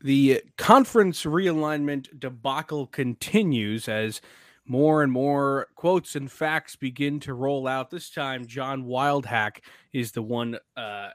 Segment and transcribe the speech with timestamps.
[0.00, 4.20] The conference realignment debacle continues as
[4.64, 7.90] more and more quotes and facts begin to roll out.
[7.90, 9.58] This time, John Wildhack
[9.92, 11.08] is the one uh,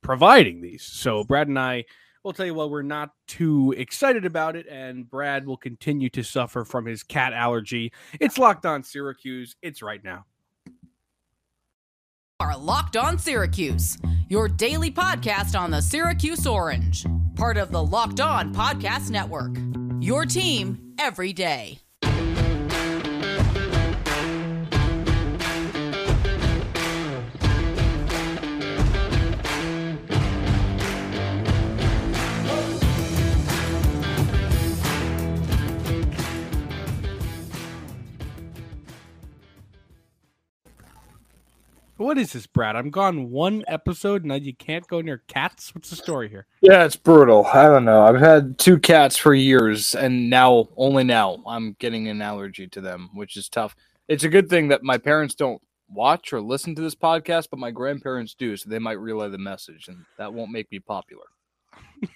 [0.00, 0.84] providing these.
[0.84, 1.84] So, Brad and I
[2.22, 6.22] will tell you, well, we're not too excited about it, and Brad will continue to
[6.22, 7.92] suffer from his cat allergy.
[8.20, 9.56] It's locked on Syracuse.
[9.60, 10.24] It's right now.
[12.40, 13.96] Are Locked On Syracuse,
[14.28, 17.06] your daily podcast on the Syracuse Orange,
[17.36, 19.56] part of the Locked On Podcast Network.
[20.00, 21.83] Your team every day.
[41.96, 42.74] What is this, Brad?
[42.74, 44.24] I'm gone one episode.
[44.24, 45.74] And you can't go near cats.
[45.74, 46.46] What's the story here?
[46.60, 47.46] Yeah, it's brutal.
[47.46, 48.04] I don't know.
[48.04, 52.80] I've had two cats for years, and now, only now, I'm getting an allergy to
[52.80, 53.76] them, which is tough.
[54.08, 57.60] It's a good thing that my parents don't watch or listen to this podcast, but
[57.60, 61.26] my grandparents do, so they might relay the message, and that won't make me popular.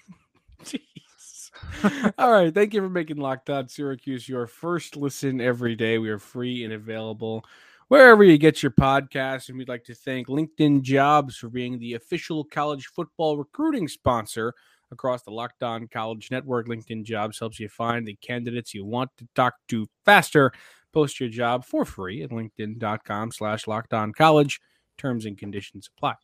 [0.63, 2.11] Jeez.
[2.17, 2.53] All right.
[2.53, 5.97] Thank you for making Locked On Syracuse your first listen every day.
[5.97, 7.45] We are free and available
[7.89, 9.49] wherever you get your podcasts.
[9.49, 14.53] And we'd like to thank LinkedIn Jobs for being the official college football recruiting sponsor
[14.91, 16.67] across the Locked On College Network.
[16.67, 20.51] LinkedIn Jobs helps you find the candidates you want to talk to faster.
[20.93, 24.59] Post your job for free at linkedin.com slash locked on college.
[24.97, 26.15] Terms and conditions apply.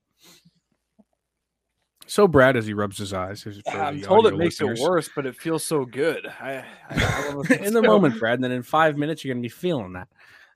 [2.07, 4.79] So Brad, as he rubs his eyes, I'm told it makes listeners.
[4.79, 6.27] it worse, but it feels so good.
[6.39, 9.23] I, I, I don't know if in the moment, Brad, and then in five minutes
[9.23, 10.07] you're gonna be feeling that.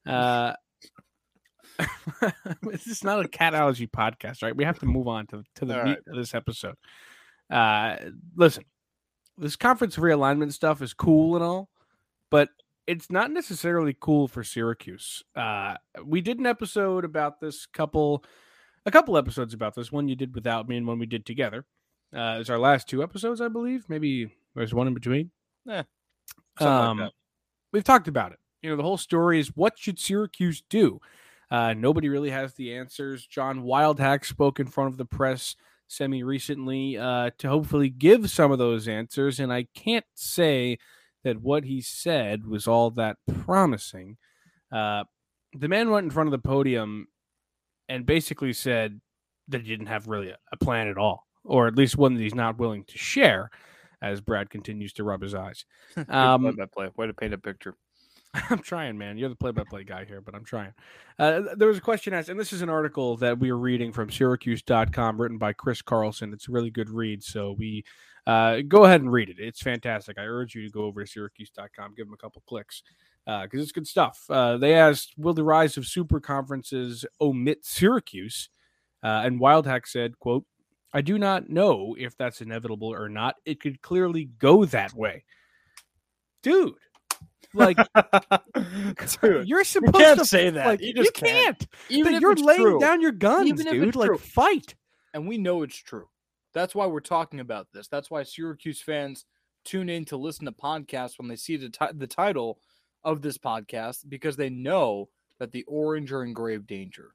[0.06, 0.54] Uh,
[2.64, 4.56] this is not a cat allergy podcast, right?
[4.56, 6.00] We have to move on to, to the All meat right.
[6.08, 6.76] of this episode.
[7.50, 7.96] Uh,
[8.36, 8.66] listen,
[9.38, 11.70] this conference realignment stuff is cool and all,
[12.30, 12.50] but
[12.88, 15.24] it's not necessarily cool for Syracuse.
[15.36, 18.24] Uh, we did an episode about this couple,
[18.86, 19.92] a couple episodes about this.
[19.92, 21.66] One you did without me, and one we did together.
[22.14, 23.86] Uh, it's our last two episodes, I believe.
[23.88, 25.32] Maybe there's one in between.
[25.70, 25.84] Eh,
[26.58, 27.12] something like Um,
[27.72, 28.40] we've talked about it.
[28.64, 31.00] You know, the whole story is what should Syracuse do?
[31.52, 33.26] Uh, nobody really has the answers.
[33.26, 35.56] John Wildhack spoke in front of the press
[35.88, 40.78] semi recently uh, to hopefully give some of those answers, and I can't say
[41.24, 44.18] that what he said was all that promising.
[44.72, 45.04] Uh,
[45.54, 47.08] the man went in front of the podium
[47.88, 49.02] and basically said
[49.48, 52.36] that he didn't have really a, plan at all, or at least one that he's
[52.36, 53.50] not willing to share.
[54.02, 55.66] As Brad continues to rub his eyes.
[56.08, 56.92] Um, play-by-play.
[56.96, 57.76] Way to paint a picture.
[58.50, 59.18] I'm trying, man.
[59.18, 60.74] You're the play-by-play guy here, but I'm trying.
[61.18, 63.92] Uh, there was a question asked, and this is an article that we are reading
[63.92, 66.32] from Syracuse.com, written by Chris Carlson.
[66.34, 67.84] It's a really good read, so we
[68.28, 69.38] uh, go ahead and read it.
[69.40, 70.20] It's fantastic.
[70.20, 72.84] I urge you to go over to Syracuse.com, give them a couple clicks
[73.26, 74.24] because it's good stuff.
[74.30, 78.50] Uh, they asked, "Will the rise of super conferences omit Syracuse?"
[79.04, 80.46] Uh, and Wildhack said, "quote
[80.94, 83.36] I do not know if that's inevitable or not.
[83.46, 85.26] It could clearly go that way,
[86.44, 86.76] dude."
[87.54, 87.78] Like
[89.22, 90.66] Dude, you're supposed can't to say that.
[90.68, 91.60] Like, You you, can't.
[91.60, 91.68] can't.
[91.90, 93.96] even if you're laying true, down your guns, Even if dude.
[93.96, 94.18] Like true.
[94.18, 94.76] fight.
[95.14, 96.08] and we know it's true.
[96.54, 97.88] That's why we're talking about this.
[97.88, 99.26] That's why Syracuse fans
[99.66, 102.60] tune in to listen to podcasts when they see the, ti- the title
[103.04, 105.10] of this podcast because they know
[105.40, 107.12] that the Orange are in grave danger.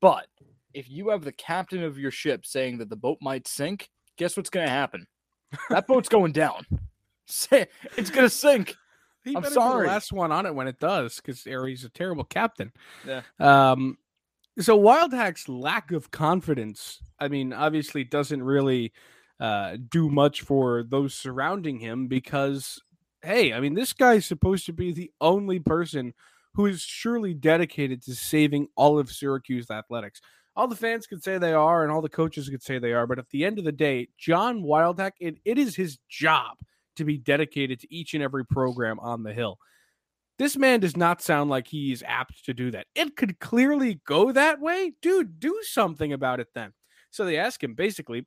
[0.00, 0.26] But
[0.74, 4.36] if you have the captain of your ship saying that the boat might sink, guess
[4.36, 5.06] what's going to happen?
[5.70, 6.66] That boat's going down.
[7.26, 7.66] Say-
[7.96, 8.74] It's going to sink.
[9.28, 9.86] He I'm sorry.
[9.86, 12.72] the last one on it when it does, because Aries a terrible captain.
[13.06, 13.22] Yeah.
[13.38, 13.98] Um.
[14.58, 18.92] So Wildhack's lack of confidence, I mean, obviously doesn't really
[19.38, 22.80] uh, do much for those surrounding him because,
[23.22, 26.12] hey, I mean, this guy's supposed to be the only person
[26.54, 30.20] who is surely dedicated to saving all of Syracuse athletics.
[30.56, 33.06] All the fans could say they are, and all the coaches could say they are,
[33.06, 36.58] but at the end of the day, John Wildhack, it, it is his job
[36.98, 39.58] to be dedicated to each and every program on the Hill.
[40.38, 42.86] This man does not sound like he is apt to do that.
[42.94, 44.92] It could clearly go that way.
[45.02, 46.72] Dude, do something about it then.
[47.10, 48.26] So they ask him basically,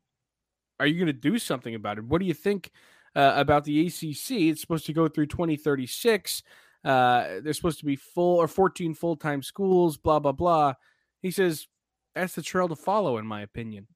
[0.80, 2.04] Are you going to do something about it?
[2.04, 2.72] What do you think
[3.16, 4.32] uh, about the ACC?
[4.32, 6.44] It's supposed to go through 2036.
[6.84, 10.74] Uh, they're supposed to be full or 14 full time schools, blah, blah, blah.
[11.22, 11.68] He says,
[12.14, 13.88] That's the trail to follow, in my opinion.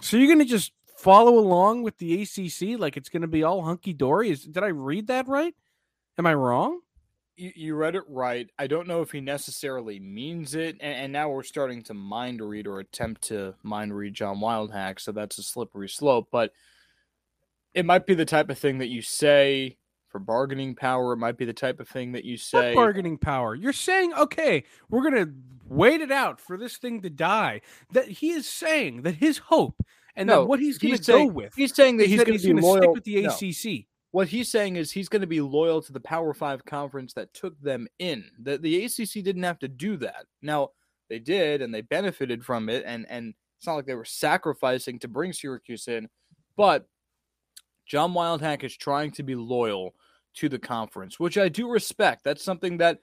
[0.00, 3.42] So you're going to just follow along with the ACC like it's going to be
[3.42, 4.30] all hunky dory?
[4.30, 5.54] Is Did I read that right?
[6.18, 6.80] Am I wrong?
[7.36, 8.48] you, you read it right.
[8.58, 12.40] I don't know if he necessarily means it, and, and now we're starting to mind
[12.40, 16.28] read or attempt to mind read John Wildhack, so that's a slippery slope.
[16.30, 16.52] But
[17.74, 19.76] it might be the type of thing that you say
[20.08, 21.14] for bargaining power.
[21.14, 22.74] It might be the type of thing that you say.
[22.74, 23.54] What bargaining power?
[23.54, 25.32] You're saying, okay, we're gonna
[25.66, 27.62] wait it out for this thing to die.
[27.92, 29.82] That he is saying that his hope
[30.16, 31.52] and No, that what he's gonna he's go with.
[31.54, 33.30] He's saying that he's going to stick with the no.
[33.30, 33.86] ACC.
[34.10, 37.32] What he's saying is he's going to be loyal to the Power Five conference that
[37.32, 38.24] took them in.
[38.38, 40.26] The the ACC didn't have to do that.
[40.42, 40.70] Now
[41.08, 42.84] they did, and they benefited from it.
[42.86, 46.08] And and it's not like they were sacrificing to bring Syracuse in,
[46.56, 46.88] but
[47.86, 49.94] John Wildhack is trying to be loyal
[50.34, 52.24] to the conference, which I do respect.
[52.24, 53.00] That's something that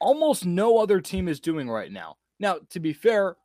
[0.00, 2.16] almost no other team is doing right now.
[2.40, 3.36] Now, to be fair,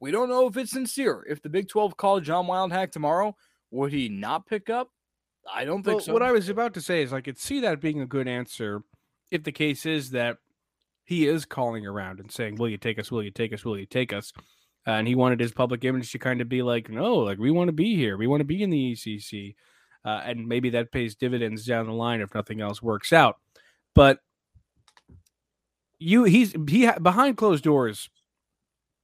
[0.00, 1.24] we don't know if it's sincere.
[1.28, 3.36] If the Big 12 called John Wildhack tomorrow,
[3.70, 4.90] would he not pick up?
[5.52, 6.12] I don't think Well, so.
[6.12, 8.82] What I was about to say is I could see that being a good answer
[9.30, 10.38] if the case is that
[11.04, 13.10] he is calling around and saying, "Will you take us?
[13.10, 13.64] Will you take us?
[13.64, 14.32] Will you take us?"
[14.86, 17.50] Uh, and he wanted his public image to kind of be like, "No, like we
[17.50, 18.16] want to be here.
[18.16, 19.54] We want to be in the ACC."
[20.04, 23.36] Uh, and maybe that pays dividends down the line if nothing else works out.
[23.94, 24.18] But
[25.98, 28.10] you, he's he behind closed doors.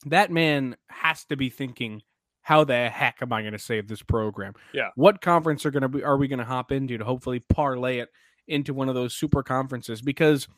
[0.06, 2.02] That man has to be thinking,
[2.42, 4.90] "How the heck am I going to save this program?" Yeah.
[4.94, 6.02] What conference are going to be?
[6.02, 8.08] Are we going to hop into to hopefully parlay it
[8.48, 10.00] into one of those super conferences?
[10.02, 10.48] Because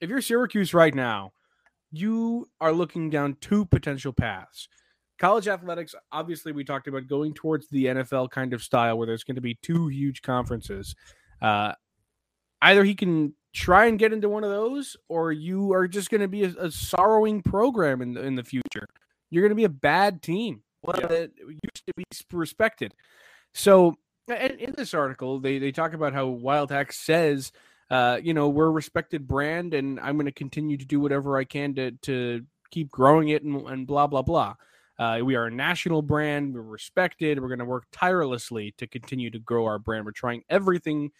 [0.00, 1.32] if you're Syracuse right now,
[1.92, 4.68] you are looking down two potential paths.
[5.18, 9.24] College athletics, obviously, we talked about going towards the NFL kind of style where there's
[9.24, 10.94] going to be two huge conferences.
[11.42, 11.74] Uh,
[12.62, 16.20] either he can try and get into one of those, or you are just going
[16.20, 18.86] to be a, a sorrowing program in the, in the future.
[19.30, 21.06] You're going to be a bad team, one Yeah.
[21.08, 22.94] that used to be respected.
[23.52, 23.96] So,
[24.28, 27.50] and in this article, they, they talk about how Wildhack says,
[27.90, 31.36] uh, you know, we're a respected brand, and I'm going to continue to do whatever
[31.36, 34.54] I can to to keep growing it, and, and blah blah blah.
[34.96, 36.54] Uh, we are a national brand.
[36.54, 37.40] We're respected.
[37.40, 40.04] We're going to work tirelessly to continue to grow our brand.
[40.04, 41.10] We're trying everything.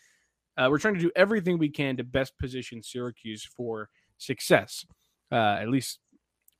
[0.60, 4.84] Uh, we're trying to do everything we can to best position Syracuse for success.
[5.32, 6.00] Uh, at least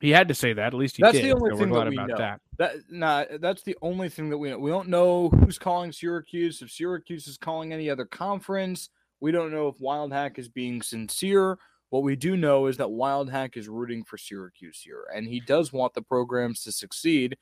[0.01, 0.69] he had to say that.
[0.69, 1.25] At least he That's did.
[1.27, 2.17] the only so thing that we about know.
[2.17, 2.41] that.
[2.57, 4.59] That nah, that's the only thing that we know.
[4.59, 6.63] We don't know who's calling Syracuse.
[6.63, 8.89] If Syracuse is calling any other conference,
[9.21, 11.59] we don't know if Wildhack is being sincere.
[11.91, 15.75] What we do know is that Wildhack is rooting for Syracuse here, and he does
[15.75, 17.37] want the programs to succeed.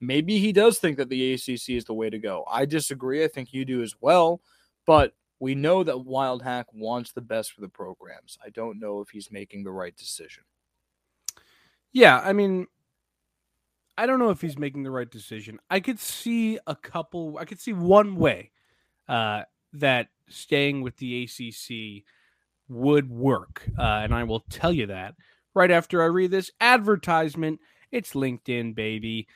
[0.00, 2.44] Maybe he does think that the ACC is the way to go.
[2.50, 3.22] I disagree.
[3.22, 4.40] I think you do as well,
[4.86, 8.38] but we know that Wildhack wants the best for the programs.
[8.44, 10.44] I don't know if he's making the right decision.
[11.92, 12.66] Yeah, I mean,
[13.96, 15.58] I don't know if he's making the right decision.
[15.68, 17.38] I could see a couple.
[17.38, 18.52] I could see one way
[19.08, 19.42] uh,
[19.72, 22.04] that staying with the ACC
[22.68, 25.14] would work, uh, and I will tell you that
[25.54, 27.60] right after I read this advertisement.
[27.92, 29.26] It's LinkedIn, baby.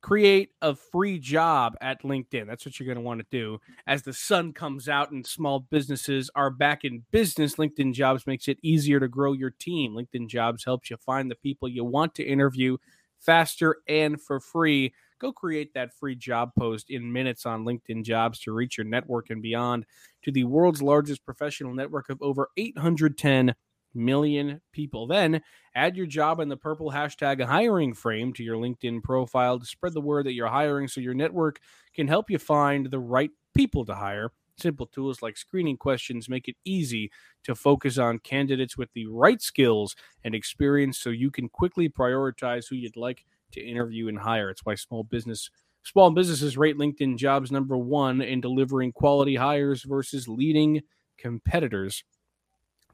[0.00, 2.46] Create a free job at LinkedIn.
[2.46, 3.58] That's what you're going to want to do.
[3.86, 8.46] As the sun comes out and small businesses are back in business, LinkedIn Jobs makes
[8.46, 9.94] it easier to grow your team.
[9.94, 12.76] LinkedIn Jobs helps you find the people you want to interview
[13.18, 14.94] faster and for free.
[15.18, 19.30] Go create that free job post in minutes on LinkedIn Jobs to reach your network
[19.30, 19.86] and beyond
[20.22, 23.54] to the world's largest professional network of over 810
[23.94, 25.06] million people.
[25.06, 25.40] Then
[25.74, 29.94] add your job in the purple hashtag hiring frame to your LinkedIn profile to spread
[29.94, 31.58] the word that you're hiring so your network
[31.94, 34.30] can help you find the right people to hire.
[34.56, 37.10] Simple tools like screening questions make it easy
[37.42, 42.66] to focus on candidates with the right skills and experience so you can quickly prioritize
[42.68, 44.50] who you'd like to interview and hire.
[44.50, 45.50] It's why small business
[45.84, 50.80] small businesses rate LinkedIn jobs number 1 in delivering quality hires versus leading
[51.18, 52.04] competitors.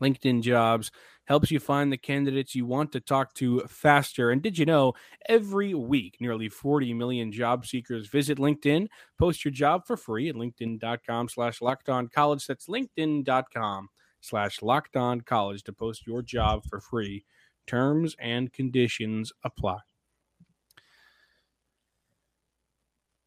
[0.00, 0.90] LinkedIn Jobs
[1.26, 4.30] helps you find the candidates you want to talk to faster.
[4.30, 4.94] And did you know
[5.28, 8.88] every week nearly 40 million job seekers visit LinkedIn?
[9.18, 12.46] Post your job for free at linkedin.com slash locked on college.
[12.46, 13.88] That's linkedin.com
[14.20, 17.24] slash locked on college to post your job for free.
[17.66, 19.78] Terms and conditions apply.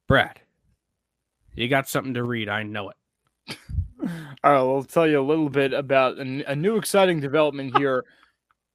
[0.08, 0.42] Brad,
[1.56, 2.50] you got something to read.
[2.50, 3.58] I know it.
[4.44, 8.06] All right, we'll tell you a little bit about a new exciting development here.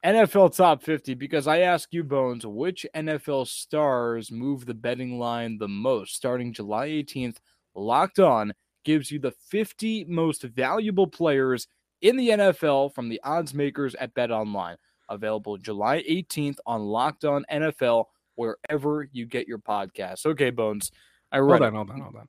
[0.04, 5.58] NFL Top 50, because I ask you, Bones, which NFL stars move the betting line
[5.58, 6.14] the most?
[6.14, 7.38] Starting July 18th,
[7.74, 8.52] Locked On
[8.84, 11.66] gives you the 50 most valuable players
[12.00, 14.76] in the NFL from the odds makers at Bet Online.
[15.08, 18.04] Available July 18th on Locked On NFL,
[18.36, 20.24] wherever you get your podcasts.
[20.24, 20.92] Okay, Bones,
[21.32, 21.66] I read Hold it.
[21.66, 22.28] on, hold on, hold on.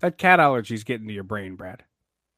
[0.00, 1.84] That cat allergy's getting to your brain, Brad.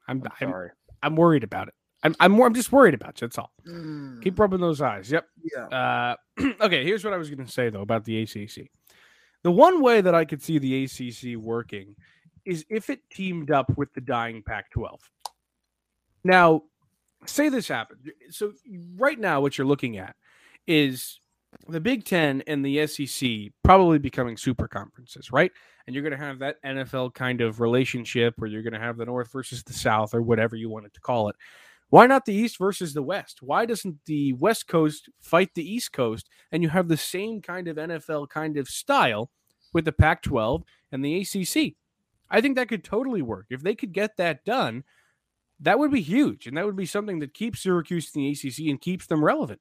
[0.09, 0.71] I'm I'm I'm, sorry.
[1.03, 1.75] I'm worried about it.
[2.03, 3.27] I'm I'm more I'm just worried about you.
[3.27, 3.53] That's all.
[3.67, 4.23] Mm.
[4.23, 5.11] Keep rubbing those eyes.
[5.11, 5.27] Yep.
[5.55, 5.67] Yeah.
[6.39, 8.71] Uh, okay, here's what I was going to say though about the ACC.
[9.43, 11.95] The one way that I could see the ACC working
[12.45, 15.01] is if it teamed up with the dying Pac 12.
[16.25, 16.63] Now,
[17.27, 18.11] say this happened.
[18.31, 18.53] So,
[18.97, 20.17] right now, what you're looking at
[20.67, 21.21] is
[21.69, 25.51] the Big Ten and the SEC probably becoming super conferences, right?
[25.87, 28.97] And you're going to have that NFL kind of relationship where you're going to have
[28.97, 31.37] the North versus the South or whatever you wanted to call it.
[31.89, 33.43] Why not the East versus the West?
[33.43, 37.69] Why doesn't the West Coast fight the East Coast and you have the same kind
[37.69, 39.31] of NFL kind of style
[39.73, 41.75] with the Pac 12 and the ACC?
[42.29, 43.47] I think that could totally work.
[43.51, 44.83] If they could get that done,
[45.61, 46.47] that would be huge.
[46.47, 49.61] And that would be something that keeps Syracuse in the ACC and keeps them relevant.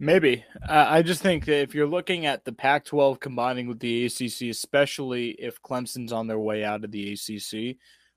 [0.00, 0.44] Maybe.
[0.68, 4.06] Uh, I just think that if you're looking at the Pac 12 combining with the
[4.06, 7.76] ACC, especially if Clemson's on their way out of the ACC,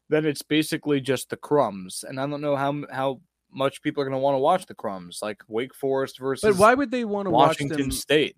[0.09, 2.03] then it's basically just the crumbs.
[2.07, 3.21] And I don't know how how
[3.51, 6.61] much people are going to want to watch the crumbs, like Wake Forest versus But
[6.61, 7.91] why would they want to Washington watch them?
[7.91, 8.35] State.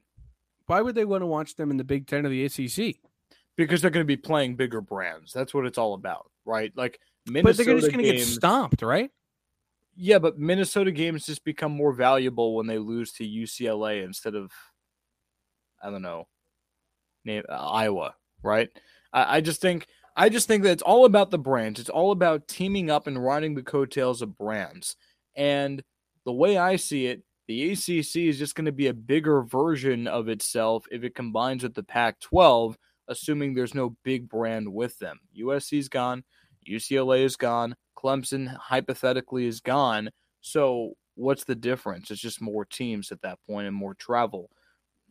[0.67, 2.95] Why would they want to watch them in the Big Ten or the ACC?
[3.57, 5.33] Because they're going to be playing bigger brands.
[5.33, 6.71] That's what it's all about, right?
[6.75, 9.11] Like but they're just going to get stomped, right?
[9.95, 14.51] Yeah, but Minnesota games just become more valuable when they lose to UCLA instead of,
[15.83, 16.27] I don't know,
[17.25, 18.69] name uh, Iowa, right?
[19.11, 21.79] I, I just think I just think that it's all about the brands.
[21.79, 24.95] It's all about teaming up and riding the coattails of brands.
[25.35, 25.83] And
[26.25, 30.07] the way I see it, the ACC is just going to be a bigger version
[30.07, 32.75] of itself if it combines with the Pac-12,
[33.07, 35.19] assuming there's no big brand with them.
[35.37, 36.23] USC's gone,
[36.69, 40.09] UCLA is gone, Clemson hypothetically is gone.
[40.41, 42.11] So what's the difference?
[42.11, 44.49] It's just more teams at that point and more travel.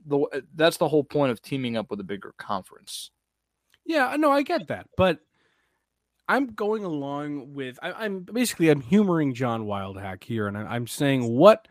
[0.07, 3.11] The, uh, that's the whole point of teaming up with a bigger conference.
[3.85, 5.21] Yeah, no, I get that, but
[6.29, 7.79] I'm going along with.
[7.83, 11.67] I, am basically I'm humoring John Wildhack here, and I, I'm saying what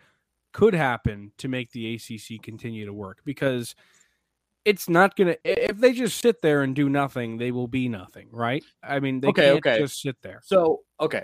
[0.51, 3.75] could happen to make the ACC continue to work because
[4.65, 5.35] it's not gonna.
[5.43, 8.63] If they just sit there and do nothing, they will be nothing, right?
[8.83, 9.79] I mean, they Okay, can't okay.
[9.79, 10.41] just sit there.
[10.43, 11.23] So okay,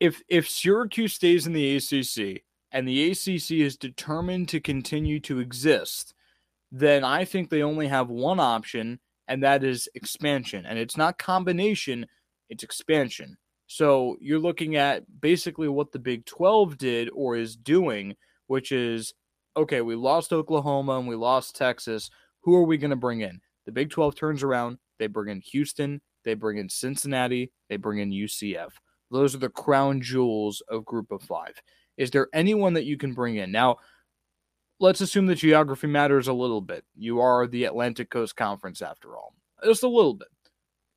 [0.00, 5.38] if if Syracuse stays in the ACC and the ACC is determined to continue to
[5.38, 6.14] exist,
[6.72, 8.98] then I think they only have one option,
[9.28, 10.66] and that is expansion.
[10.66, 12.06] And it's not combination;
[12.48, 13.36] it's expansion.
[13.66, 18.14] So you're looking at basically what the Big 12 did or is doing,
[18.46, 19.14] which is
[19.56, 22.10] okay, we lost Oklahoma and we lost Texas.
[22.44, 23.40] Who are we going to bring in?
[23.64, 27.98] The Big 12 turns around, they bring in Houston, they bring in Cincinnati, they bring
[27.98, 28.70] in UCF.
[29.10, 31.54] Those are the crown jewels of Group of Five.
[31.96, 33.50] Is there anyone that you can bring in?
[33.50, 33.76] Now,
[34.78, 36.84] let's assume that geography matters a little bit.
[36.96, 39.34] You are the Atlantic Coast Conference after all,
[39.64, 40.28] just a little bit.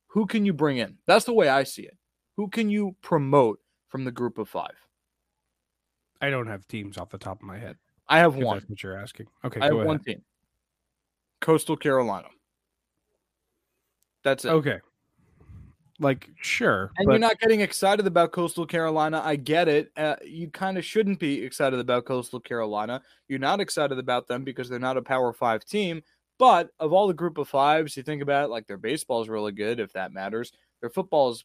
[0.08, 0.98] Who can you bring in?
[1.06, 1.96] That's the way I see it.
[2.36, 4.74] Who can you promote from the Group of Five?
[6.20, 7.76] I don't have teams off the top of my head.
[8.08, 8.58] I have one.
[8.58, 9.28] that's what you're asking.
[9.44, 10.22] Okay, I have go one team.
[11.40, 12.28] Coastal Carolina.
[14.24, 14.50] That's it.
[14.50, 14.80] Okay,
[16.00, 19.20] like sure, And but you're not getting excited about Coastal Carolina.
[19.24, 19.90] I get it.
[19.96, 23.02] Uh, you kind of shouldn't be excited about Coastal Carolina.
[23.26, 26.02] You're not excited about them because they're not a Power Five team.
[26.38, 29.28] But of all the group of fives, you think about it, like their baseball is
[29.28, 30.52] really good, if that matters.
[30.80, 31.44] Their football is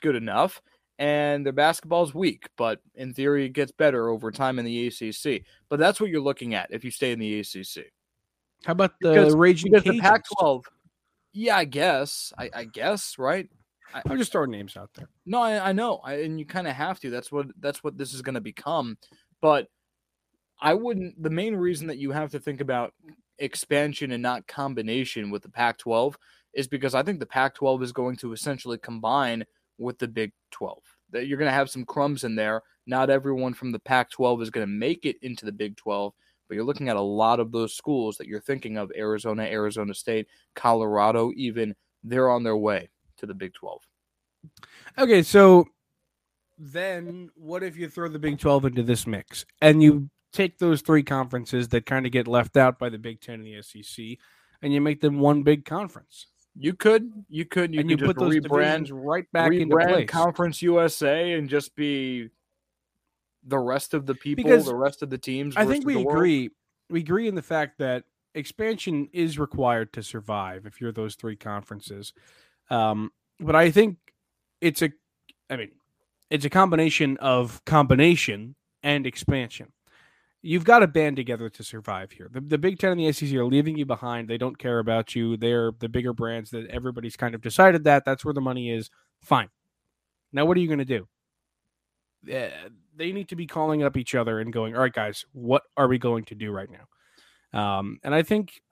[0.00, 0.60] good enough,
[0.98, 2.48] and their basketball is weak.
[2.56, 5.42] But in theory, it gets better over time in the ACC.
[5.68, 7.92] But that's what you're looking at if you stay in the ACC.
[8.64, 10.64] How about the because- Raging Because the Pac-12,
[11.32, 13.48] yeah, I guess, I, I guess, right?
[14.06, 15.08] I'm just throwing names out there.
[15.26, 17.10] No, I, I know, I, and you kind of have to.
[17.10, 18.96] That's what that's what this is going to become.
[19.42, 19.68] But
[20.60, 21.22] I wouldn't.
[21.22, 22.94] The main reason that you have to think about
[23.38, 26.14] expansion and not combination with the Pac-12
[26.54, 29.44] is because I think the Pac-12 is going to essentially combine
[29.78, 30.78] with the Big 12.
[31.10, 32.62] That you're going to have some crumbs in there.
[32.86, 36.12] Not everyone from the Pac-12 is going to make it into the Big 12,
[36.52, 39.94] but you're looking at a lot of those schools that you're thinking of: Arizona, Arizona
[39.94, 41.32] State, Colorado.
[41.34, 43.80] Even they're on their way to the Big 12.
[44.98, 45.64] Okay, so
[46.58, 50.82] then what if you throw the Big 12 into this mix and you take those
[50.82, 54.18] three conferences that kind of get left out by the Big 10 and the SEC
[54.60, 56.26] and you make them one big conference?
[56.54, 59.74] You could, you could, you and could you just put those rebrand, right back into
[59.74, 60.06] place.
[60.06, 62.28] Conference USA and just be
[63.44, 65.56] the rest of the people, Because the rest of the teams.
[65.56, 66.18] I think we the world.
[66.18, 66.50] agree.
[66.90, 71.36] We agree in the fact that expansion is required to survive if you're those three
[71.36, 72.12] conferences.
[72.70, 73.98] Um, but I think
[74.60, 74.90] it's a,
[75.50, 75.72] I mean,
[76.30, 79.72] it's a combination of combination and expansion.
[80.44, 82.28] You've got to band together to survive here.
[82.32, 84.28] The, the Big Ten and the SEC are leaving you behind.
[84.28, 85.36] They don't care about you.
[85.36, 88.90] They're the bigger brands that everybody's kind of decided that that's where the money is.
[89.22, 89.50] Fine.
[90.32, 91.06] Now, what are you going to do?
[92.94, 95.88] They need to be calling up each other and going, all right, guys, what are
[95.88, 97.58] we going to do right now?
[97.58, 98.62] Um, and I think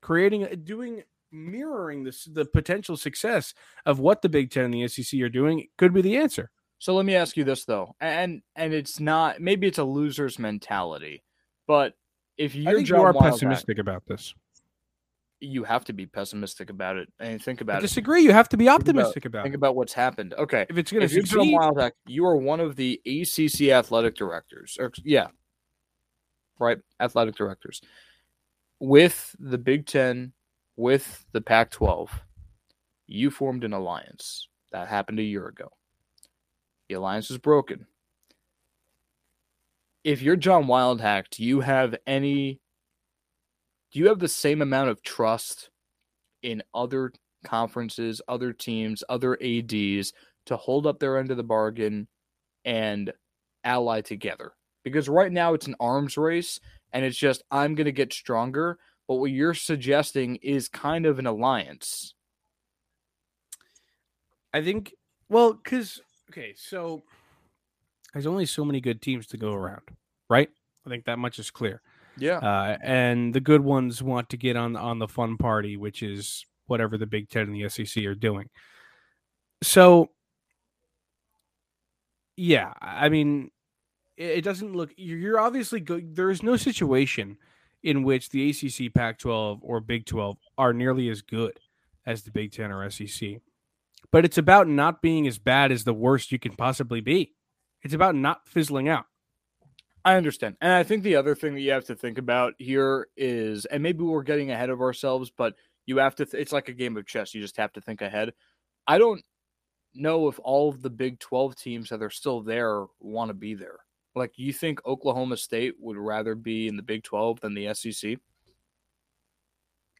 [0.00, 3.54] creating, doing mirroring this the potential success
[3.84, 6.50] of what the Big Ten and the SEC are doing could be the answer.
[6.78, 10.38] So let me ask you this though, and and it's not maybe it's a loser's
[10.38, 11.22] mentality,
[11.66, 11.94] but
[12.36, 14.34] if you're I think John you are pessimistic about this.
[15.40, 17.82] You have to be pessimistic about it and think I about it.
[17.82, 18.22] disagree.
[18.22, 19.56] You have to be about- optimistic about, Think it.
[19.58, 20.32] about what's happened.
[20.34, 24.76] Okay, If it's going to succeed, Wildhack, you are one of the ACC athletic directors.
[24.80, 25.28] Or, yeah,
[26.58, 27.80] right, athletic directors
[28.80, 30.32] with the Big Ten,
[30.76, 32.08] with the Pac-12.
[33.06, 35.68] You formed an alliance that happened a year ago.
[36.88, 37.86] The alliance is broken.
[40.02, 42.60] If you're John Wildhack, do you have any?
[43.92, 45.70] Do you have the same amount of trust
[46.42, 47.12] in other
[47.44, 50.12] conferences, other teams, other ads
[50.46, 52.08] to hold up their end of the bargain
[52.64, 53.12] and
[53.64, 54.52] ally together?
[54.84, 56.60] Because right now it's an arms race
[56.92, 58.78] and it's just I'm going to get stronger,
[59.08, 62.14] but what you're suggesting is kind of an alliance.
[64.52, 64.94] I think
[65.28, 66.00] well, because
[66.30, 67.02] okay, so
[68.12, 69.82] there's only so many good teams to go around,
[70.30, 70.48] right?
[70.86, 71.82] I think that much is clear.
[72.18, 72.38] Yeah.
[72.38, 76.44] Uh, and the good ones want to get on on the fun party, which is
[76.66, 78.48] whatever the Big Ten and the SEC are doing.
[79.62, 80.10] So,
[82.36, 83.50] yeah, I mean,
[84.16, 84.92] it, it doesn't look.
[84.96, 86.16] You're you're obviously good.
[86.16, 87.38] there is no situation
[87.82, 91.60] in which the ACC, Pac-12, or Big 12 are nearly as good
[92.04, 93.36] as the Big Ten or SEC.
[94.10, 97.34] But it's about not being as bad as the worst you can possibly be.
[97.82, 99.04] It's about not fizzling out.
[100.06, 100.56] I understand.
[100.60, 103.82] And I think the other thing that you have to think about here is, and
[103.82, 106.96] maybe we're getting ahead of ourselves, but you have to, th- it's like a game
[106.96, 107.34] of chess.
[107.34, 108.32] You just have to think ahead.
[108.86, 109.20] I don't
[109.94, 113.54] know if all of the Big 12 teams that are still there want to be
[113.54, 113.80] there.
[114.14, 118.16] Like, you think Oklahoma State would rather be in the Big 12 than the SEC?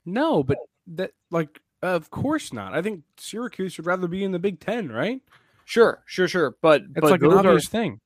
[0.04, 0.58] No, but
[0.94, 2.74] that like of course not.
[2.74, 5.20] I think Syracuse would rather be in the Big Ten, right?
[5.64, 6.56] Sure, sure, sure.
[6.62, 8.00] But, It's but like an those are- obvious thing.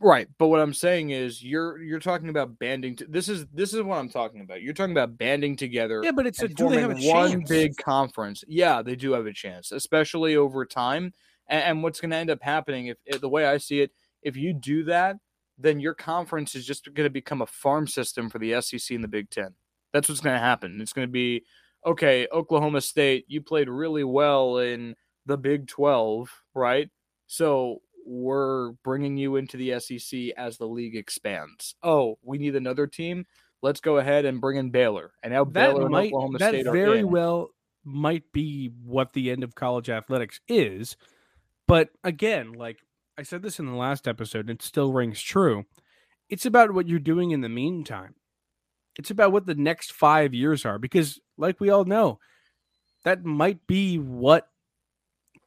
[0.00, 2.96] Right, but what I'm saying is you're you're talking about banding.
[2.96, 4.62] To, this is this is what I'm talking about.
[4.62, 6.00] You're talking about banding together.
[6.02, 7.48] Yeah, but it's a do they have a one chance?
[7.48, 8.44] big conference.
[8.48, 11.12] Yeah, they do have a chance, especially over time.
[11.48, 13.92] And, and what's going to end up happening, if, if the way I see it,
[14.22, 15.16] if you do that,
[15.58, 19.04] then your conference is just going to become a farm system for the SEC and
[19.04, 19.54] the Big Ten.
[19.92, 20.80] That's what's going to happen.
[20.80, 21.44] It's going to be
[21.84, 22.26] okay.
[22.32, 24.94] Oklahoma State, you played really well in
[25.24, 26.90] the Big Twelve, right?
[27.26, 31.74] So we're bringing you into the SEC as the league expands.
[31.82, 33.26] Oh, we need another team.
[33.62, 35.12] Let's go ahead and bring in Baylor.
[35.22, 37.50] And now that Baylor and might Oklahoma that State very well
[37.84, 40.96] might be what the end of college athletics is.
[41.66, 42.78] But again, like
[43.18, 45.64] I said this in the last episode, and it still rings true.
[46.28, 48.14] It's about what you're doing in the meantime.
[48.98, 52.18] It's about what the next five years are, because like we all know,
[53.04, 54.48] that might be what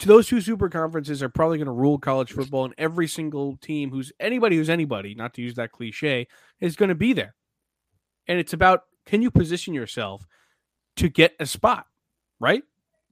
[0.07, 3.91] those two super conferences are probably going to rule college football, and every single team
[3.91, 6.27] who's anybody who's anybody, not to use that cliche,
[6.59, 7.35] is going to be there.
[8.27, 10.25] And it's about can you position yourself
[10.97, 11.85] to get a spot,
[12.39, 12.63] right?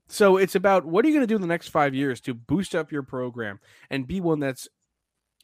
[0.08, 2.34] So it's about what are you going to do in the next five years to
[2.34, 4.69] boost up your program and be one that's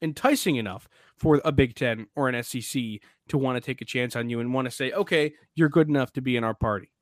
[0.01, 2.81] enticing enough for a Big Ten or an SEC
[3.29, 5.89] to want to take a chance on you and want to say, okay, you're good
[5.89, 6.92] enough to be in our party.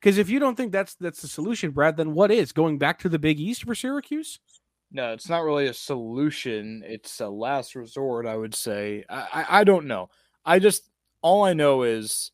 [0.00, 2.98] Because if you don't think that's that's the solution, Brad, then what is going back
[3.00, 4.40] to the Big East for Syracuse?
[4.92, 6.82] No, it's not really a solution.
[6.86, 9.04] It's a last resort, I would say.
[9.08, 10.08] I, I, I don't know.
[10.44, 10.90] I just
[11.22, 12.32] all I know is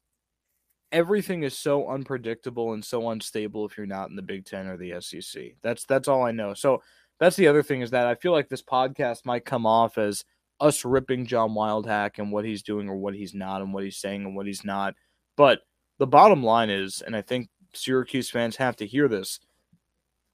[0.93, 4.77] everything is so unpredictable and so unstable if you're not in the Big Ten or
[4.77, 5.43] the SEC.
[5.63, 6.55] That's that's all I know.
[6.55, 6.83] So
[7.19, 10.25] that's the other thing is that I feel like this podcast might come off as
[10.61, 13.99] us ripping John Wildhack and what he's doing or what he's not and what he's
[13.99, 14.95] saying and what he's not.
[15.37, 15.61] But
[15.99, 19.41] the bottom line is, and I think Syracuse fans have to hear this,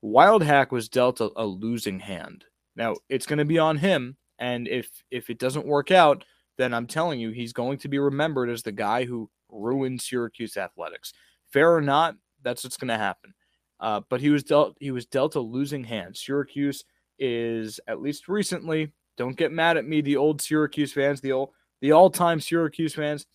[0.05, 2.44] Wildhack was dealt a, a losing hand.
[2.74, 6.24] Now it's going to be on him, and if if it doesn't work out,
[6.59, 10.57] then I'm telling you he's going to be remembered as the guy who ruined Syracuse
[10.57, 11.12] athletics.
[11.52, 13.35] Fair or not, that's what's going to happen.
[13.78, 16.16] Uh, but he was dealt he was dealt a losing hand.
[16.16, 16.85] Syracuse
[17.18, 18.92] is at least recently.
[19.16, 21.50] Don't get mad at me, the old Syracuse fans, the old
[21.81, 23.26] the all time Syracuse fans.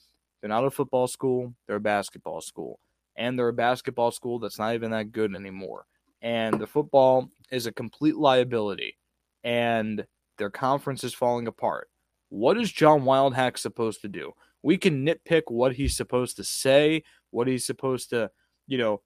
[0.42, 1.54] They're not a football school.
[1.68, 2.80] They're a basketball school,
[3.18, 5.86] and they're a basketball school that's not even that good anymore.
[6.22, 8.98] And the football is a complete liability,
[9.44, 10.06] and
[10.38, 11.90] their conference is falling apart.
[12.30, 14.34] What is John Wildhack supposed to do?
[14.64, 18.32] We can nitpick what he's supposed to say, what he's supposed to,
[18.68, 19.02] you know,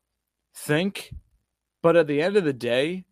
[0.55, 1.13] think,
[1.81, 3.05] but at the end of the day,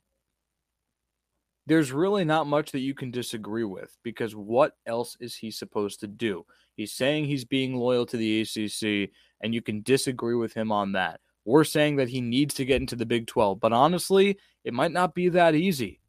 [1.69, 5.99] there's really not much that you can disagree with because what else is he supposed
[6.01, 6.45] to do?
[6.75, 10.91] He's saying he's being loyal to the ACC, and you can disagree with him on
[10.93, 11.21] that.
[11.45, 13.59] we're saying that he needs to get into the Big 12.
[13.59, 15.99] But honestly, it might not be that easy.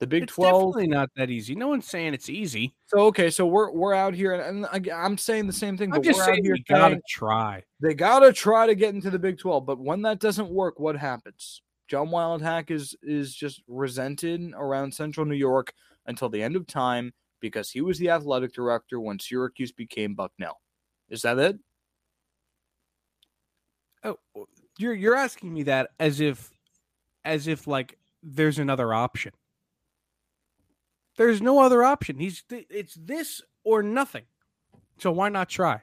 [0.00, 1.56] The Big it's 12 definitely not that easy.
[1.56, 2.74] No one's saying it's easy.
[2.86, 6.00] So okay, so we're we're out here and, and I'm saying the same thing, I'm
[6.00, 7.64] but just we're saying out here we gotta try.
[7.80, 9.66] they gotta try to get into the Big 12.
[9.66, 11.62] But when that doesn't work, what happens?
[11.88, 15.72] John Wildhack is is just resented around Central New York
[16.06, 20.60] until the end of time because he was the athletic director when Syracuse became Bucknell.
[21.08, 21.58] Is that it?
[24.04, 24.18] Oh,
[24.78, 26.50] you're you're asking me that as if,
[27.24, 29.32] as if like there's another option.
[31.16, 32.18] There's no other option.
[32.18, 34.24] He's it's this or nothing.
[34.98, 35.82] So why not try?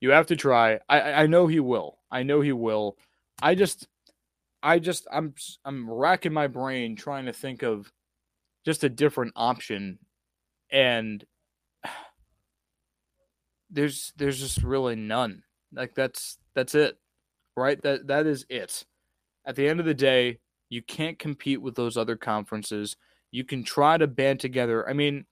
[0.00, 0.80] You have to try.
[0.88, 1.98] I I know he will.
[2.10, 2.96] I know he will.
[3.42, 3.88] I just
[4.64, 7.92] I just I'm I'm racking my brain trying to think of
[8.64, 9.98] just a different option
[10.72, 11.22] and
[13.70, 15.42] there's there's just really none.
[15.72, 16.96] Like that's that's it.
[17.56, 17.80] Right?
[17.82, 18.84] That that is it.
[19.46, 20.38] At the end of the day,
[20.70, 22.96] you can't compete with those other conferences.
[23.30, 24.88] You can try to band together.
[24.88, 25.26] I mean,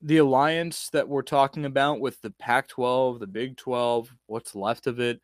[0.00, 4.86] the alliance that we're talking about with the Pac 12, the Big 12, what's left
[4.86, 5.20] of it,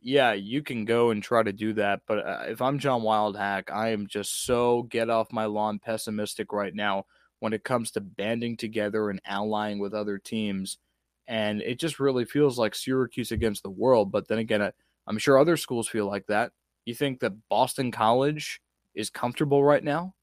[0.00, 2.02] yeah, you can go and try to do that.
[2.06, 6.52] But uh, if I'm John Wildhack, I am just so get off my lawn pessimistic
[6.52, 7.06] right now
[7.40, 10.78] when it comes to banding together and allying with other teams.
[11.26, 14.10] And it just really feels like Syracuse against the world.
[14.10, 14.72] But then again,
[15.06, 16.52] I'm sure other schools feel like that.
[16.84, 18.60] You think that Boston College
[18.94, 20.14] is comfortable right now?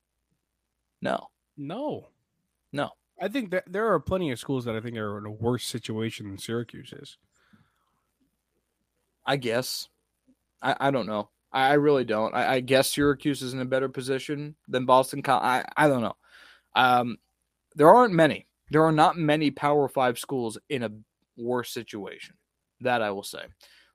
[1.01, 1.27] No.
[1.57, 2.07] No.
[2.71, 2.91] No.
[3.21, 5.65] I think that there are plenty of schools that I think are in a worse
[5.65, 7.17] situation than Syracuse is.
[9.25, 9.88] I guess.
[10.61, 11.29] I, I don't know.
[11.51, 12.33] I, I really don't.
[12.33, 15.43] I, I, guess Syracuse is in a better position than Boston College.
[15.43, 16.15] I, I don't know.
[16.75, 17.17] Um,
[17.75, 18.47] there aren't many.
[18.71, 20.91] There are not many Power Five schools in a
[21.38, 22.35] worse situation.
[22.81, 23.43] That I will say.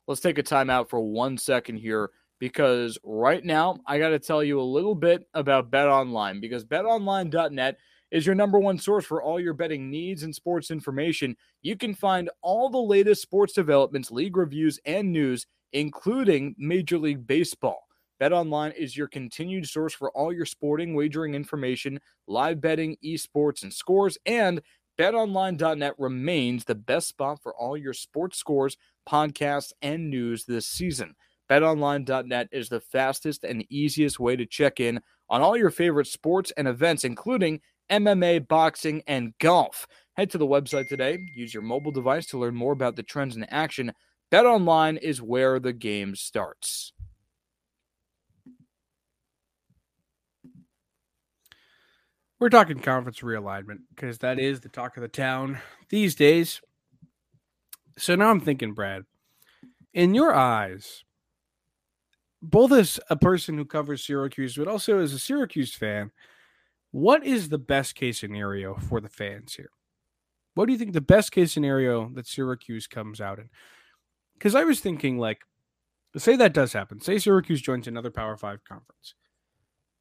[0.06, 4.42] Let's take a timeout for one second here because right now I got to tell
[4.42, 7.76] you a little bit about Bet Online because betonline.net
[8.10, 11.36] is your number one source for all your betting needs and sports information.
[11.62, 17.26] You can find all the latest sports developments, league reviews, and news, including Major League
[17.26, 17.86] Baseball.
[18.20, 23.72] BetOnline is your continued source for all your sporting wagering information, live betting, esports, and
[23.72, 24.18] scores.
[24.26, 24.60] And
[24.98, 28.76] betonline.net remains the best spot for all your sports scores,
[29.08, 31.14] podcasts, and news this season.
[31.50, 36.52] BetOnline.net is the fastest and easiest way to check in on all your favorite sports
[36.56, 39.86] and events, including MMA, boxing, and golf.
[40.16, 41.18] Head to the website today.
[41.34, 43.92] Use your mobile device to learn more about the trends in action.
[44.30, 46.92] Bet online is where the game starts.
[52.38, 55.58] We're talking conference realignment because that is the talk of the town
[55.90, 56.62] these days.
[57.98, 59.04] So now I'm thinking, Brad,
[59.92, 61.04] in your eyes,
[62.40, 66.10] both as a person who covers Syracuse, but also as a Syracuse fan,
[66.90, 69.70] what is the best case scenario for the fans here?
[70.54, 73.48] What do you think the best case scenario that Syracuse comes out in?
[74.34, 75.42] Because I was thinking, like,
[76.16, 77.00] say that does happen.
[77.00, 79.14] Say Syracuse joins another Power Five conference.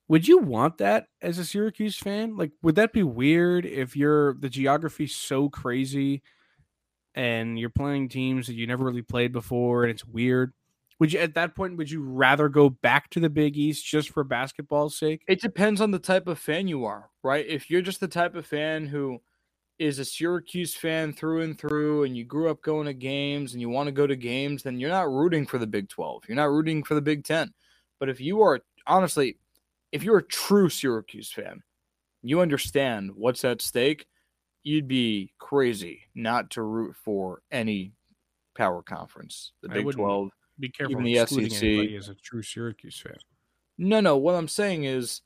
[0.08, 2.36] Would you want that as a Syracuse fan?
[2.36, 6.24] Like, would that be weird if you're the geography's so crazy
[7.14, 10.52] and you're playing teams that you never really played before and it's weird?
[11.00, 14.10] Would you at that point would you rather go back to the Big East just
[14.10, 15.24] for basketball's sake?
[15.28, 17.46] It depends on the type of fan you are, right?
[17.48, 19.22] If you're just the type of fan who
[19.80, 23.62] is a Syracuse fan through and through and you grew up going to games and
[23.62, 26.24] you want to go to games, then you're not rooting for the Big 12.
[26.28, 27.54] You're not rooting for the Big 10.
[27.98, 29.38] But if you are honestly,
[29.94, 31.64] if you're a true Syracuse fan,
[32.22, 34.06] you understand what's at stake,
[34.64, 37.94] you'd be crazy not to root for any
[38.58, 39.54] power conference.
[39.62, 40.30] The Big 12
[40.60, 41.64] be careful Even the excluding SEC.
[41.64, 43.16] anybody as a true Syracuse fan.
[43.78, 44.18] No, no.
[44.18, 45.22] What I'm saying is,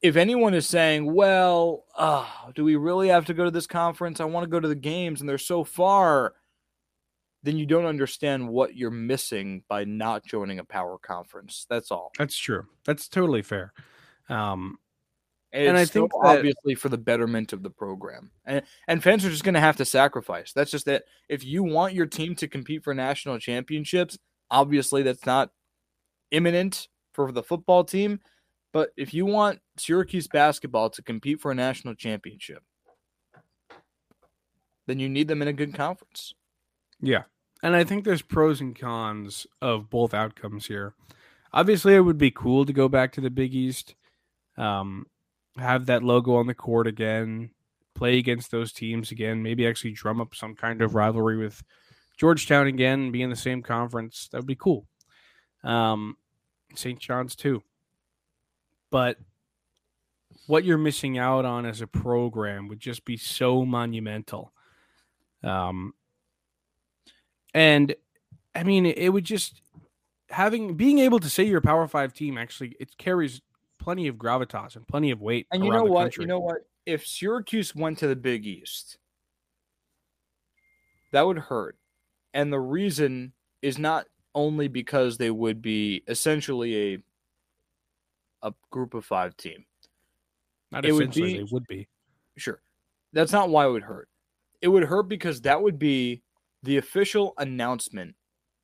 [0.00, 4.20] if anyone is saying, "Well, uh, do we really have to go to this conference?
[4.20, 6.34] I want to go to the games, and they're so far,"
[7.42, 11.66] then you don't understand what you're missing by not joining a power conference.
[11.68, 12.12] That's all.
[12.18, 12.66] That's true.
[12.84, 13.72] That's totally fair.
[14.28, 14.78] Um,
[15.52, 19.24] And, And I think that- obviously for the betterment of the program, and and fans
[19.24, 20.52] are just going to have to sacrifice.
[20.52, 21.06] That's just it.
[21.28, 24.18] If you want your team to compete for national championships,
[24.50, 25.50] obviously that's not
[26.30, 28.20] imminent for the football team.
[28.72, 32.62] But if you want Syracuse basketball to compete for a national championship,
[34.86, 36.34] then you need them in a good conference.
[37.00, 37.22] Yeah.
[37.62, 40.94] And I think there's pros and cons of both outcomes here.
[41.52, 43.94] Obviously, it would be cool to go back to the Big East,
[44.56, 45.06] um,
[45.58, 47.50] have that logo on the court again,
[47.94, 51.62] play against those teams again, maybe actually drum up some kind of rivalry with
[52.16, 54.28] Georgetown again, be in the same conference.
[54.30, 54.86] That would be cool.
[55.64, 56.16] Um,
[56.74, 56.98] St.
[56.98, 57.62] John's too.
[58.90, 59.18] But
[60.46, 64.52] what you're missing out on as a program would just be so monumental.
[65.44, 65.92] Um,
[67.54, 67.94] and
[68.54, 69.60] I mean, it would just
[70.30, 73.40] having being able to say you're a Power Five team actually it carries
[73.78, 75.46] plenty of gravitas and plenty of weight.
[75.52, 76.02] And you know what?
[76.02, 76.24] Country.
[76.24, 76.58] You know what?
[76.86, 78.98] If Syracuse went to the Big East,
[81.12, 81.76] that would hurt.
[82.34, 86.98] And the reason is not only because they would be essentially a
[88.42, 89.64] a group of five team.
[90.70, 91.88] Not it would be, they would be.
[92.36, 92.60] Sure.
[93.12, 94.08] That's not why it would hurt.
[94.60, 96.22] It would hurt because that would be
[96.62, 98.14] the official announcement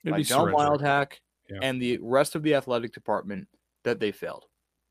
[0.03, 1.13] It'd by John Wildhack
[1.49, 1.59] yeah.
[1.61, 3.47] and the rest of the athletic department
[3.83, 4.45] that they failed.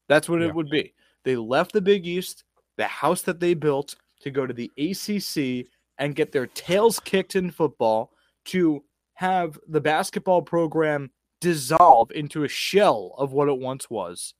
[0.08, 0.48] That's what yeah.
[0.48, 0.94] it would be.
[1.24, 2.44] They left the Big East,
[2.76, 5.66] the house that they built, to go to the ACC
[5.98, 8.12] and get their tails kicked in football
[8.46, 14.34] to have the basketball program dissolve into a shell of what it once was.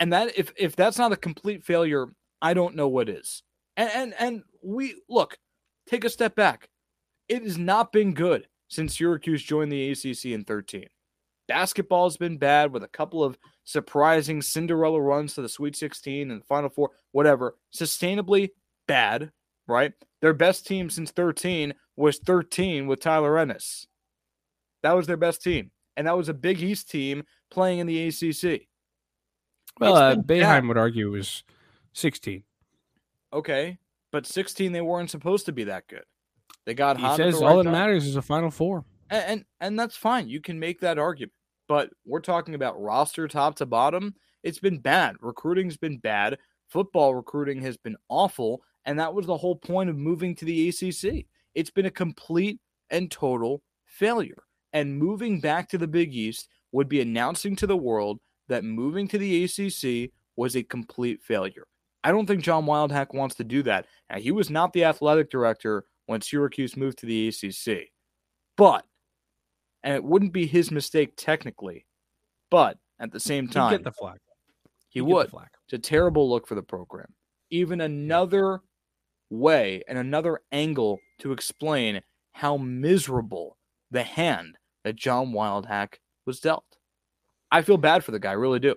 [0.00, 2.08] And that if if that's not a complete failure,
[2.42, 3.42] I don't know what is.
[3.76, 5.38] And and and we look,
[5.86, 6.68] take a step back.
[7.28, 10.86] It has not been good since Syracuse joined the ACC in 13.
[11.48, 16.30] Basketball has been bad with a couple of surprising Cinderella runs to the Sweet 16
[16.30, 17.56] and the Final Four, whatever.
[17.74, 18.50] Sustainably
[18.88, 19.30] bad,
[19.66, 19.92] right?
[20.20, 23.86] Their best team since 13 was 13 with Tyler Ennis.
[24.82, 25.70] That was their best team.
[25.96, 28.62] And that was a Big East team playing in the ACC.
[29.80, 31.44] Well, uh, Boeheim would argue it was
[31.92, 32.42] 16.
[33.32, 33.78] Okay.
[34.12, 36.04] But 16, they weren't supposed to be that good.
[36.64, 37.16] They got he hot.
[37.16, 38.84] says all that matters is a Final Four.
[39.10, 40.28] And, and, and that's fine.
[40.28, 41.32] You can make that argument.
[41.68, 44.14] But we're talking about roster top to bottom.
[44.42, 45.16] It's been bad.
[45.20, 46.38] Recruiting's been bad.
[46.68, 48.62] Football recruiting has been awful.
[48.84, 51.26] And that was the whole point of moving to the ACC.
[51.54, 54.44] It's been a complete and total failure.
[54.72, 59.08] And moving back to the Big East would be announcing to the world that moving
[59.08, 61.66] to the ACC was a complete failure.
[62.04, 63.86] I don't think John Wildhack wants to do that.
[64.10, 67.88] Now, he was not the athletic director when Syracuse moved to the ACC.
[68.56, 68.84] But,
[69.86, 71.86] and it wouldn't be his mistake technically,
[72.50, 74.18] but at the same time, He'd get the flag.
[74.88, 75.30] He He'd would.
[75.30, 75.46] Flag.
[75.64, 77.14] It's a terrible look for the program.
[77.50, 78.62] Even another
[79.30, 83.56] way and another angle to explain how miserable
[83.92, 85.94] the hand that John Wildhack
[86.26, 86.64] was dealt.
[87.52, 88.74] I feel bad for the guy, I really do.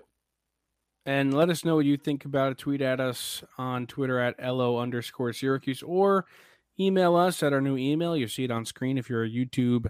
[1.06, 2.58] And let us know what you think about it.
[2.58, 6.26] Tweet at us on Twitter at LO underscore Syracuse or
[6.78, 8.16] email us at our new email.
[8.16, 9.86] You see it on screen if you're a YouTube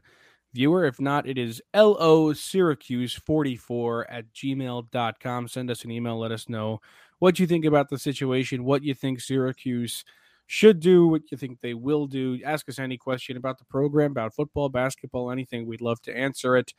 [0.52, 0.84] viewer.
[0.84, 5.48] If not, it is LO Syracuse 44 at gmail.com.
[5.48, 6.18] Send us an email.
[6.18, 6.80] Let us know
[7.18, 10.04] what you think about the situation, what you think Syracuse
[10.46, 12.40] should do, what you think they will do.
[12.44, 15.66] Ask us any question about the program, about football, basketball, anything.
[15.66, 16.74] We'd love to answer it.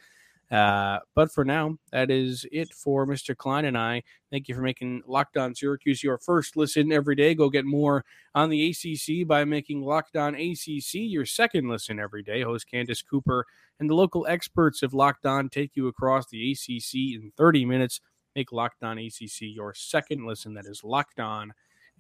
[0.52, 3.36] Uh, but for now, that is it for Mr.
[3.36, 4.04] Klein and I.
[4.32, 7.34] Thank you for making Locked On Syracuse your first listen every day.
[7.34, 8.04] Go get more
[8.36, 12.42] on the ACC by making Locked On ACC your second listen every day.
[12.42, 13.46] Host Candace Cooper
[13.80, 18.02] and the local experts of Locked On take you across the ACC in 30 minutes.
[18.36, 20.54] Make Locked On ACC your second listen.
[20.56, 21.54] That is Locked On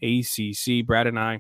[0.04, 0.86] ACC.
[0.86, 1.40] Brad and I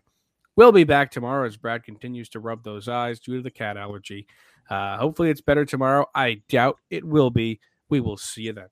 [0.55, 3.75] will be back tomorrow as Brad continues to rub those eyes due to the cat
[3.75, 4.27] allergy.
[4.69, 6.05] Uh, hopefully, it's better tomorrow.
[6.15, 7.59] I doubt it will be.
[7.89, 8.67] We will see you then.